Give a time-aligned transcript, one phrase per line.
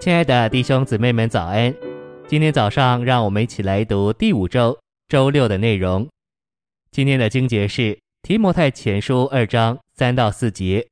[0.00, 1.74] 亲爱的弟兄姊妹们，早安！
[2.26, 6.08] 今天早上，让我们一起来读第五周周六的内容。
[6.90, 10.88] 今天的经节是提摩太前书二章三到四节。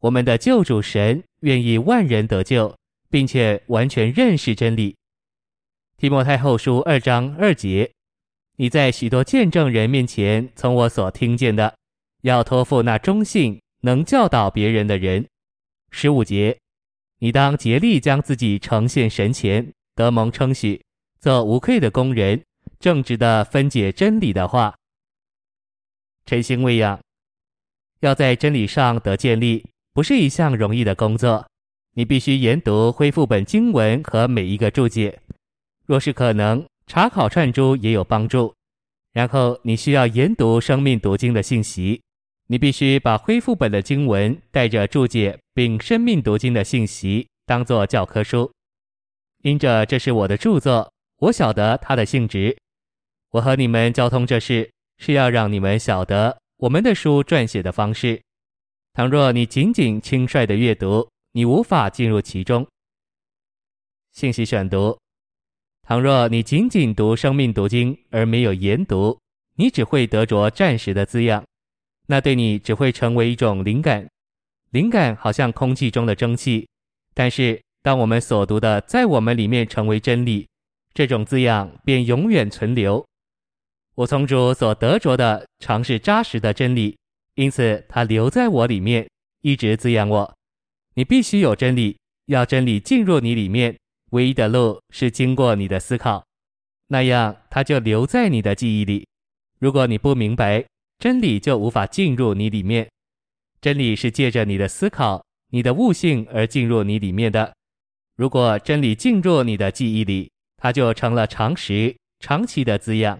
[0.00, 2.76] 我们的救主神愿意万人得救，
[3.08, 4.94] 并且完全认识真理。
[5.96, 7.90] 提摩太后书二章二节，
[8.56, 11.74] 你在许多见证人面前，从我所听见的，
[12.20, 15.24] 要托付那忠信能教导别人的人。
[15.90, 16.58] 十五节。
[17.18, 20.82] 你当竭力将自己呈现神前，得蒙称许，
[21.18, 22.42] 做无愧的工人，
[22.78, 24.74] 正直的分解真理的话。
[26.26, 27.00] 晨星喂养，
[28.00, 31.46] 要在真理上得建立，不是一项容易的工作。
[31.94, 35.18] 你必须研读恢复本经文和每一个注解，
[35.86, 38.54] 若是可能，查考串珠也有帮助。
[39.12, 42.02] 然后你需要研读生命读经的信息。
[42.48, 48.52] 你必须把恢复本的经文带着注解，并生命读经的信息当作教科书。
[49.40, 52.54] 因着这是我的著作，我晓得它的性质。
[53.30, 58.20] 我和你们交通这事，是要让你们晓得我们的书撰写的方式。
[58.92, 62.66] 倘若你仅仅轻率的阅读，你无法进入其中。
[64.12, 64.98] 信息选读：
[65.84, 69.18] 倘若你仅仅读生命读经而没有研读，
[69.54, 71.42] 你只会得着暂时的滋养。
[72.08, 74.06] 那对你只会成为一种灵感，
[74.70, 76.68] 灵感好像空气中的蒸汽。
[77.14, 80.46] 但是，当我们所读的在我们里面成为真理，
[80.92, 83.04] 这种滋养便永远存留。
[83.94, 86.96] 我从主所得着的常是扎实的真理，
[87.36, 89.08] 因此它留在我里面，
[89.40, 90.34] 一直滋养我。
[90.94, 93.74] 你必须有真理，要真理进入你里面，
[94.10, 96.24] 唯一的路是经过你的思考，
[96.88, 99.06] 那样它就留在你的记忆里。
[99.58, 100.64] 如果你不明白，
[100.98, 102.86] 真理就无法进入你里面，
[103.60, 107.54] 真理是借着你的思考、你的悟性而进入你里面的。
[108.16, 113.18] 如果真理进入你的记忆里，它就成了常识、长期的滋养，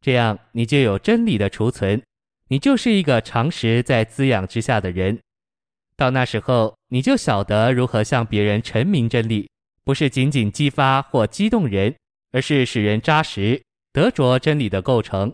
[0.00, 2.02] 这样你就有真理的储存，
[2.48, 5.18] 你就是一个常识在滋养之下的人。
[5.96, 9.48] 到那时候，你就晓得如何向别人陈明真理，
[9.84, 11.94] 不是仅仅激发或激动人，
[12.32, 13.62] 而是使人扎实
[13.92, 15.32] 得着真理的构成。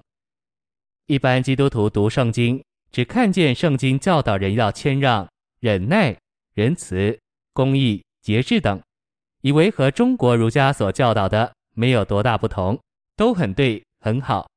[1.07, 5.29] 一般基督徒读圣经，只看见圣经教导人要谦让、
[5.61, 6.17] 忍耐、
[6.55, 7.19] 仁慈、
[7.53, 8.81] 公义、节制等，
[9.43, 12.79] 以为和中国儒家所教导的没有多大不同，
[13.17, 14.49] 都很对很好。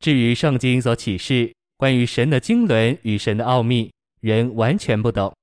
[0.00, 5.34] 至于圣经所启示关于神的经纶与神的奥秘，人完全不懂。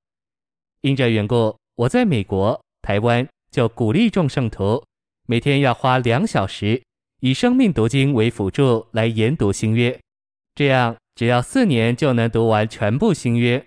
[0.82, 4.84] 因这缘故，我在美国、台湾就鼓励众圣徒
[5.28, 6.82] 每天要花两小时，
[7.22, 10.00] 以生命读经为辅助来研读新约。
[10.54, 13.64] 这样，只要四年就能读完全部新约。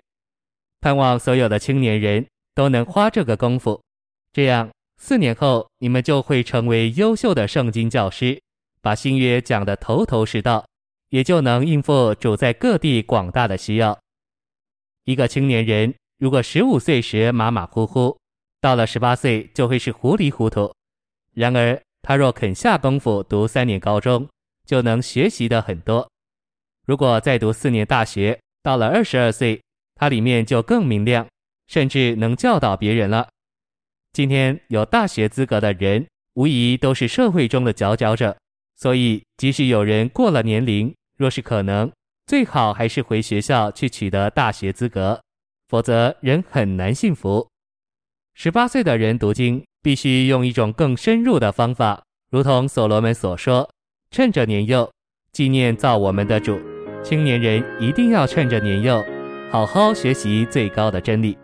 [0.81, 3.81] 盼望所有的青年人都能花这个功夫，
[4.33, 8.37] 这样四年后你们就会成为优秀的圣经教师，
[8.81, 10.65] 把新约讲得头头是道，
[11.11, 13.97] 也就能应付主在各地广大的需要。
[15.05, 18.17] 一个青年人如果十五岁时马马虎虎，
[18.59, 20.73] 到了十八岁就会是糊里糊涂。
[21.33, 24.27] 然而他若肯下功夫读三年高中，
[24.65, 26.05] 就能学习的很多。
[26.85, 29.59] 如果再读四年大学，到了二十二岁，
[29.95, 31.27] 它里面就更明亮，
[31.67, 33.27] 甚至能教导别人了。
[34.13, 38.35] 今天有大学资格的人，无疑都是社会中的佼佼者。
[38.75, 41.91] 所以，即使有人过了年龄，若是可能，
[42.27, 45.19] 最好还是回学校去取得大学资格，
[45.69, 47.47] 否则人很难幸福。
[48.33, 53.69] 十八岁的人读经，必须用一种更深入的方法，如同所罗门所说
[54.11, 54.91] ：“趁着年幼，
[55.31, 56.59] 纪念造我们的主。”
[57.05, 59.05] 青年人一定要趁着年幼，
[59.51, 61.37] 好好学习最高的真理。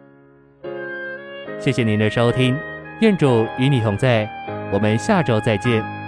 [1.60, 2.58] 谢谢您的收听，
[3.02, 4.28] 愿主与你同在，
[4.74, 6.01] 我们下周再见。